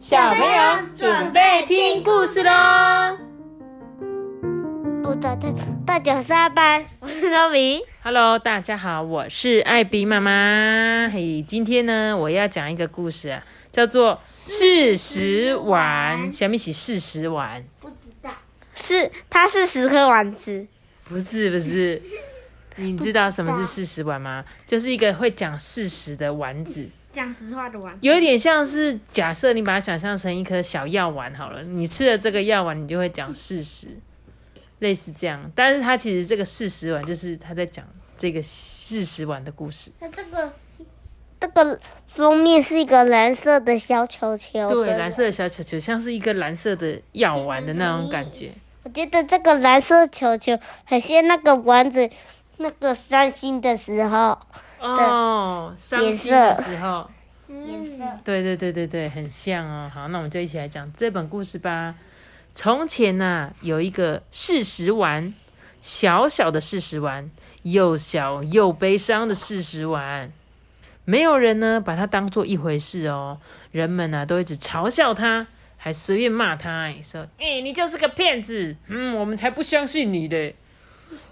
[0.00, 3.18] 小朋友准备听故事喽！
[5.02, 7.84] 不对对，大九三班，我是周比。
[8.02, 11.10] Hello，大家好，我是艾比妈妈。
[11.12, 16.32] 嘿，今天呢，我要讲一个故事啊，叫做《事实丸》。
[16.34, 18.30] 小米起事实丸，不知道，
[18.74, 20.66] 是它是十颗丸子，
[21.04, 22.00] 不是不是。
[22.76, 24.42] 你知道什么是事实丸吗？
[24.66, 27.96] 就是一个会讲事实的丸子，讲实话的丸。
[28.00, 33.88] 有一点像是假设你把它想象成一颗小药丸好了，你吃了这个药丸，你就会讲事实，
[34.78, 35.50] 类似这样。
[35.54, 37.84] 但是它其实这个事实丸就是他在讲
[38.16, 39.90] 这个事实丸的故事。
[39.98, 40.52] 它这个
[41.40, 48.52] 这个封面是一个蓝色的小球球，对，蓝色的小球球像是一个蓝色的药丸的那种感觉。
[48.82, 52.10] 我觉得这个蓝色球球很像那个丸子，
[52.58, 54.38] 那个伤心的时候
[54.80, 57.10] 哦，伤心的色时候，
[57.48, 58.04] 颜色。
[58.24, 59.90] 对对对对对，很像哦。
[59.92, 61.94] 好，那我们就一起来讲这本故事吧。
[62.52, 65.32] 从前呐、有一个事实丸，
[65.80, 67.30] 小小的事实丸，
[67.62, 70.32] 又小又悲伤的事实丸。
[71.04, 73.38] 没有人呢把它当做一回事哦，
[73.72, 80.54] 人们呢、都一直嘲笑他，还随便骂他，哎，说：“哎、你就是个骗子，嗯，我们才不相信你嘞。”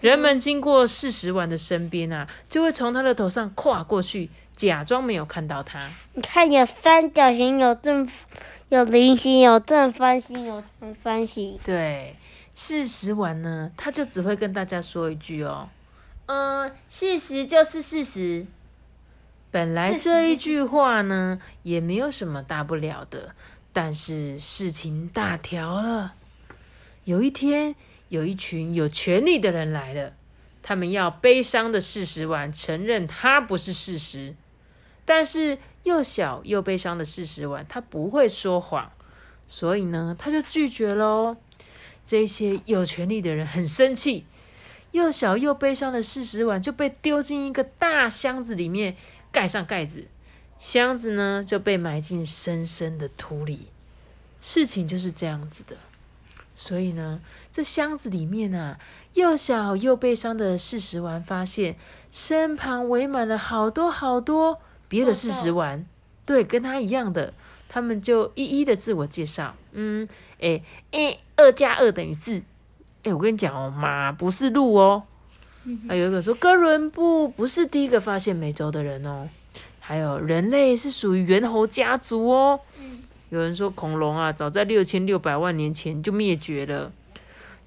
[0.00, 5.90] 人们经过事实丸的身边啊，就会从他的头上跨过去，假装没有看到他。
[6.14, 8.08] 你看，有三角形，有正，
[8.68, 11.58] 有菱形，有正方形，有长方形。
[11.64, 12.16] 对，
[12.54, 15.68] 事实完呢，他就只会跟大家说一句哦，
[16.26, 18.46] 呃，事实就是事实。
[19.50, 23.34] 本来这一句话呢，也没有什么大不了的，
[23.72, 26.12] 但是事情大条了。
[27.04, 27.74] 有一天，
[28.08, 30.12] 有一群有权力的人来了，
[30.62, 34.34] 他们要悲伤的事实完承认它不是事实，
[35.04, 38.92] 但是又小又悲伤的事实完，他不会说谎，
[39.46, 41.36] 所以呢，他就拒绝喽。
[42.04, 44.24] 这些有权力的人很生气，
[44.92, 48.96] 又小又悲伤的事实完就被丢进一个大箱子里面，
[49.30, 50.06] 盖上盖子，
[50.58, 53.68] 箱子呢就被埋进深深的土里。
[54.40, 55.76] 事情就是这样子的，
[56.60, 57.20] 所以呢，
[57.52, 58.80] 这箱子里面啊，
[59.14, 61.76] 又小又悲伤的事实丸发现
[62.10, 64.58] 身旁围满了好多好多
[64.88, 65.86] 别的事实丸，
[66.26, 67.32] 对，跟他一样的，
[67.68, 70.08] 他们就一一的自我介绍，嗯。
[70.40, 70.60] 哎
[70.90, 72.42] 哎，二加二等于四。
[73.04, 75.04] 哎，我跟你讲哦，马不是鹿哦。
[75.88, 79.28] 还有一个说哥伦布不是第一个发现美洲的人哦。
[79.80, 82.60] 还有人类是属于猿猴家族哦。
[83.30, 86.92] 有人说恐龙啊，早在六千六百万年前就灭绝了。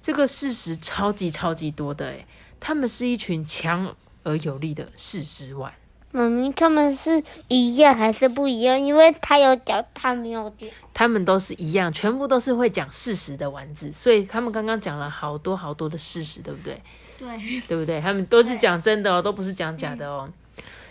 [0.00, 2.26] 这个事实超级超级多的哎，
[2.58, 5.72] 他们是一群强而有力的事实玩。
[6.10, 8.78] 妈咪，他们是一样还是不一样？
[8.78, 10.68] 因为他有讲，他没有讲。
[10.92, 16.82] 他们都是一样，全部都是会讲事实的丸子，所以他们刚刚讲了好多好多的事实，对不对？
[17.18, 17.28] 对，
[17.68, 18.00] 对不对？
[18.00, 20.28] 他们都是讲真的哦，都不是讲假的哦。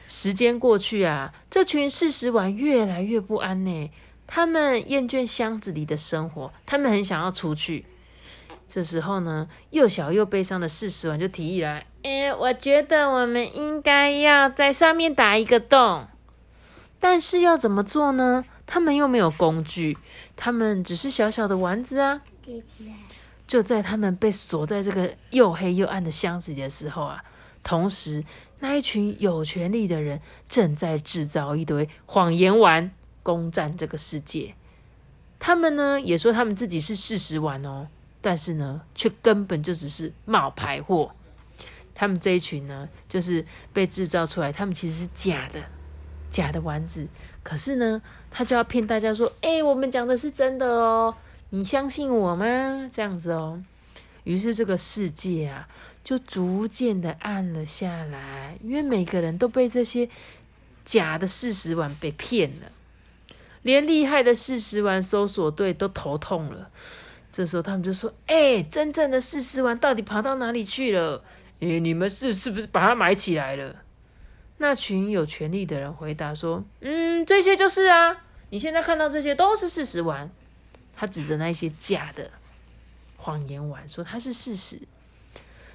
[0.07, 3.91] 时间过去啊，这群事实丸越来越不安呢。
[4.33, 7.85] 他们厌倦箱子里的生活，他们很想要出去。
[8.65, 16.07] 这时候呢，又小又悲伤的事实丸就提议来：“诶，我觉得我们应该要在上面打一个洞，
[16.97, 18.45] 但是要怎么做呢？
[18.65, 19.97] 他们又没有工具，
[20.37, 22.21] 他们只是小小的丸子啊。”。
[23.45, 27.21] 就在他们被锁在这个又黑又暗的箱子里的时候啊，
[27.63, 28.23] 同时
[28.59, 32.89] 那一群有权力的人正在制造一堆谎言丸，
[33.23, 34.55] 攻占这个世界。
[35.39, 37.87] 他们呢也说他们自己是事实丸哦，
[38.21, 41.11] 但是呢却根本就只是冒牌货。
[41.93, 45.61] 他们这一群呢，就是被制造出来，他们其实是假的，
[46.31, 47.07] 假的丸子。
[47.43, 51.15] 可是呢，他就要骗大家说：“哎、我们讲的是真的哦。”
[51.53, 52.89] 你相信我吗？
[52.91, 53.61] 这样子哦。
[54.23, 55.67] 于是这个世界啊，
[56.03, 60.09] 就逐渐的暗了下来，因为每个人都被这些
[60.85, 62.71] 假的事实丸被骗了，
[63.63, 66.69] 连厉害的事实丸搜索队都头痛了。
[67.31, 71.23] 这时候他们就说：“哎、真正的事实丸到底跑到哪里去了？
[71.59, 73.75] 诶、你们是是不是把它埋起来了？”
[74.57, 80.29] 那群有权力的人回答说：“嗯，这些就是啊，你现在看到这些都是事实丸。”
[80.93, 82.29] 他指着那些假的
[83.17, 84.79] 谎言丸说它是事实。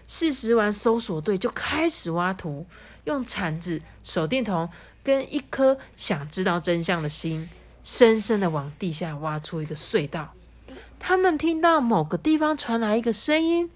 [0.06, 2.65] 事实丸搜索队就开始挖土，
[3.05, 4.69] 用铲子、手电筒
[5.03, 7.49] 跟一颗想知道真相的心，
[7.87, 10.35] 深深的往地下挖出一个隧道。
[10.99, 13.71] 他们听到某个地方传来一个声音，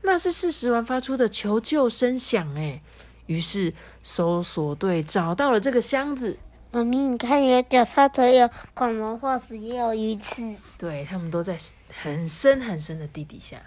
[0.00, 2.56] 那是事实丸发出的求救声响。
[2.56, 2.80] 哎，
[3.26, 6.38] 于是搜索队找到了这个箱子，
[6.70, 10.56] 妈咪，你看有脚踏车，有恐龙化石，也有鱼刺。
[10.78, 11.58] 对，他们都在
[11.92, 13.60] 很深很深的地底下。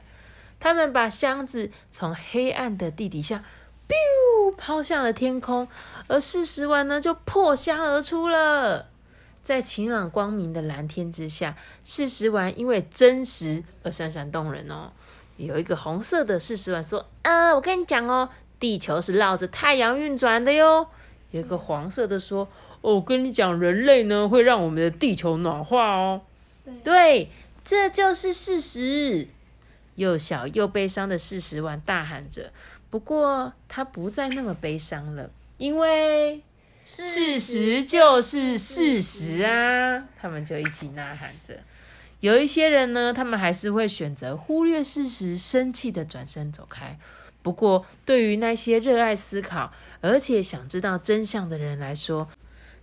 [0.59, 3.43] 他们把箱子从黑暗的地底下
[3.87, 5.67] ，biu 抛向了天空，
[6.07, 8.87] 而事实丸呢就破箱而出了。
[9.45, 14.91] 在晴朗光明的蓝天之下，事实丸因为真实而闪闪动人哦。
[15.37, 18.27] 有一个红色的事实丸说：“啊，我跟你讲哦，
[18.59, 20.87] 地球是绕着太阳运转的哟。”
[21.29, 22.47] 有一个黄色的说
[22.81, 26.21] ：“哦，我跟你讲，人类呢会让我们的地球暖化哦。”
[26.83, 27.29] 对，
[27.63, 29.27] 这就是事实。
[29.93, 32.51] 又小又悲伤的事实丸大喊着，
[32.89, 36.41] 不过他不再那么悲伤了，因为
[37.37, 40.01] 事实就是事实啊！
[40.17, 41.53] 他们就一起呐喊着。
[42.21, 46.97] 有一些人呢，他们还是会选择忽略事实，生气的转身走开。
[47.41, 52.29] 不过，对于那些热爱思考而且想知道真相的人来说，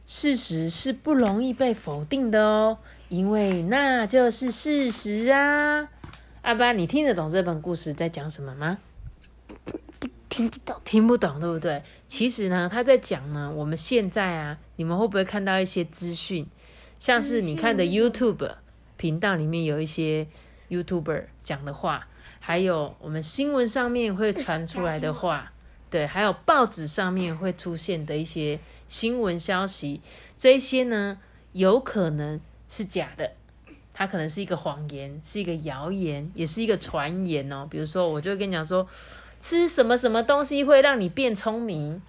[0.04, 2.76] 事实是不容易被否定的哦，
[3.08, 5.88] 因为那就是事实啊！
[6.42, 8.76] 阿巴，你听得懂这本故事在讲什么吗？
[10.32, 11.82] 听不懂，听不懂，对不对？
[12.08, 16.46] 其实呢，他在讲呢，我们现在啊，你们会不会看到一些资讯，
[16.98, 18.54] 像是你看的 YouTube
[18.96, 20.26] 频道里面有一些
[20.70, 22.08] YouTuber 讲的话，
[22.40, 25.52] 还有我们新闻上面会传出来的话，
[25.90, 28.58] 对，还有报纸上面会出现的一些
[28.88, 30.00] 新闻消息，
[30.38, 31.18] 这些呢，
[31.52, 33.32] 有可能是假的。
[33.94, 37.68] 它可能是一个谎言，是一个谣言，也是一个传言哦。
[37.70, 38.88] 比如说，我就会跟你讲说，
[39.42, 42.00] 吃什么什么东西会让你变聪明。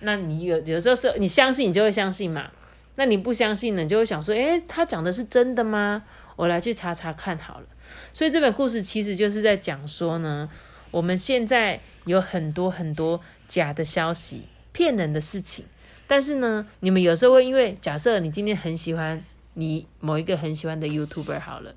[0.00, 2.50] 那你有有时候是你相信，你就会相信嘛。
[2.96, 6.02] 那你不相信呢，你就会想说，诶，他讲的是真的吗？
[6.36, 7.66] 我来去查查看好了。
[8.12, 10.50] 所以这本故事其实就是在讲说呢，
[10.90, 15.64] 我们现在有很多很多假的消息、骗人的事情。
[16.06, 19.24] 但是呢，你们有时候会因为假设你今天很喜欢。
[19.54, 21.74] 你某一个很喜欢的 YouTuber 好了，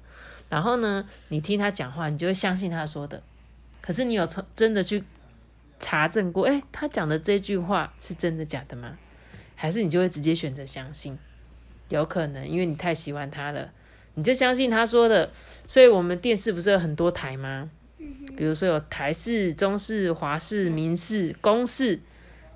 [0.47, 3.21] 然后呢，你听他讲话，你就会相信他说的。
[3.85, 5.03] 可是你有从真的去
[5.79, 8.97] 查证过，哎，他讲的这句话是真的假的吗？
[9.55, 11.17] 还是你就会直接选择相信？
[11.89, 13.71] 有可能，因为你太喜欢他了，
[14.15, 15.31] 你就相信他说的。
[15.67, 17.69] 所以我们电视不是有很多台吗？
[18.35, 21.99] 比如说有台视、中视、华视、民视、公视，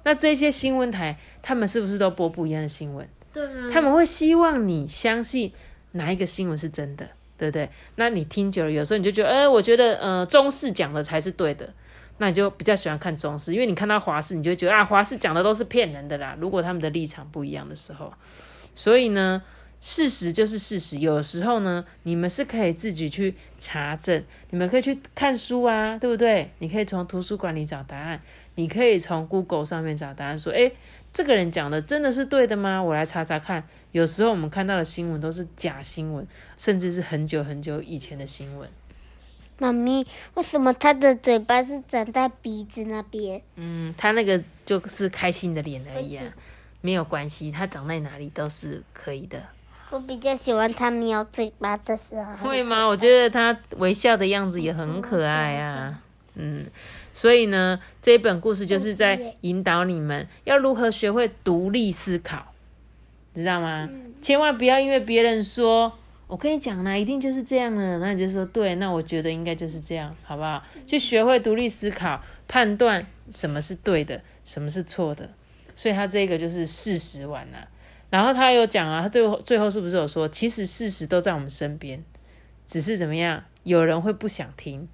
[0.04, 3.08] 那这些新闻台，他们是不是都播不一样的新闻？
[3.32, 5.54] 对啊他们会希望你相信
[5.92, 7.70] 哪一个新闻是真的，对不对？
[7.96, 11.74] 那你听久了，有时候你就觉得，哎，我觉得，呃，中式讲的才是对的，
[12.18, 16.36] 那你就比较喜欢看中式，因为你看到华视，你就觉得啊，华视讲的都是骗人的啦。
[16.38, 18.14] 如果他们的立场不一样的时候，
[18.76, 19.42] 所以呢，
[19.80, 20.98] 事实就是事实。
[20.98, 26.52] 有时候呢，你们是可以自己去查证，你们可以去看书啊，对不对？
[26.60, 28.22] 你可以从图书馆里找答案，
[28.56, 30.70] 你可以从 Google 上面找答案，说，哎。
[31.12, 32.82] 这个人讲的真的是对的吗？
[32.82, 33.64] 我来查查看。
[33.92, 36.26] 有时候我们看到的新闻都是假新闻，
[36.56, 38.70] 甚至是很久很久以前的新闻。
[39.58, 43.42] 妈咪，为什么他的嘴巴是长在鼻子那边？
[43.56, 46.24] 嗯，他那个就是开心的脸而已啊，
[46.82, 49.42] 没有关系，他长在哪里都是可以的。
[49.90, 52.48] 我比较喜欢他瞄嘴巴的时候。
[52.48, 52.86] 会吗？
[52.86, 56.00] 我觉得他微笑的样子也很可爱啊。
[56.40, 56.66] 嗯。
[57.14, 62.54] 所以呢，这一本故事就是在引导你们要如何学会独立思考，
[63.34, 63.90] 知道吗？
[64.22, 65.92] 千万不要因为别人说，
[66.28, 70.64] 我跟你讲呢，一定就是这样了，那你就说对，那我觉得应该就是这样，好不好？
[70.86, 75.30] 去学会独立思考，判断什么是对的，什么是错的。
[75.76, 77.68] 所以他这个就是事实完了。
[78.10, 82.04] 然后他有讲啊，他最后最后是不是有说，其实事实都在我们身边，
[82.66, 84.88] 只是怎么样，有人会不想听，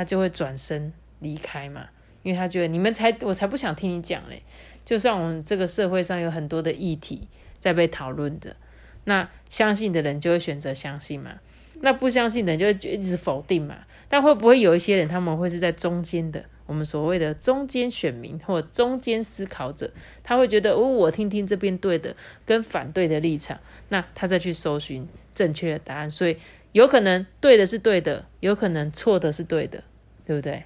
[0.00, 0.92] 他就会转身。
[1.22, 1.86] 离开嘛，
[2.22, 4.42] 因为他觉得你们才，我才不想听你讲嘞。
[4.86, 7.28] 就算我们这个社会上有很多的议题
[7.58, 8.56] 在被讨论的，
[9.04, 11.34] 那相信的人就会选择相信嘛，
[11.82, 13.80] 那不相信的人就会一直否定嘛。
[14.08, 19.92] 但会不会有一些人，他们会是在中间的，我们所谓的中间选民或中间思考者，
[20.24, 22.16] 他会觉得哦，我听听这边对的
[22.46, 26.10] 跟反对的立场，那他再去搜寻正确的答案。
[26.10, 26.38] 所以
[26.72, 29.84] 有可能对的是对的，有可能错的是对的，
[30.30, 30.64] 对不对？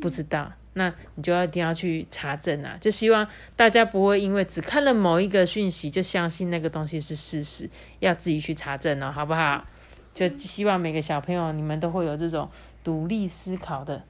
[0.00, 2.78] 不知道，那你就要一定要去查证啊！
[2.80, 7.68] 就希望大家不会因为只看了某一个讯息就相信那个东西是事实，
[7.98, 9.66] 要自己去查证哦，好不好？
[10.14, 12.48] 就希望每个小朋友你们都会有这种
[12.82, 14.02] 独立思考的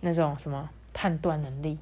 [0.00, 1.78] 那种什么判断能力。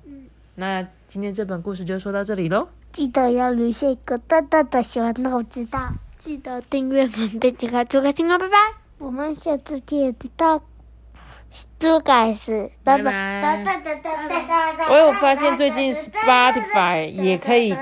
[0.56, 8.56] 那今天这本故事就说到这里喽，记得要留下一个大大的喜欢我知道，记得订阅我们的节目，祝开心哦，拜拜！
[8.98, 10.62] 我们下次见到。
[11.78, 13.76] 猪改死，拜拜拜。
[14.88, 17.76] 我有发现最近 Spotify 也可以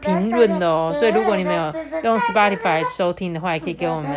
[0.00, 4.10] 评论的哦，所以如果你们有用 Spotify 收听的话，也可以给我们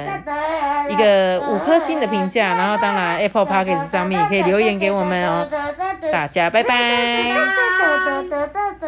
[0.90, 5.48] 一个五颗星的评价，然后当然 Apple Podcast 上面也可以留言给我们哦。
[6.12, 7.34] 大家拜拜。